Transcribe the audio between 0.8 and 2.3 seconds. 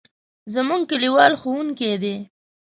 کلیوال ښوونکی دی.